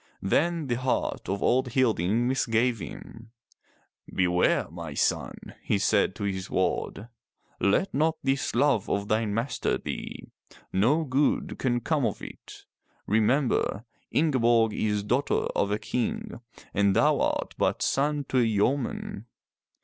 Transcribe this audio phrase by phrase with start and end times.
[0.23, 3.29] Then the heart of old Hilding misgave him.
[4.11, 7.07] "Beware my son,'' he said to his ward.
[7.59, 10.27] "Let not this love of thine master thee.
[10.73, 12.65] No good can come of it.
[13.05, 16.41] Remember, Inge borg is daughter of a King
[16.73, 19.27] and thou art but son to a yeoman."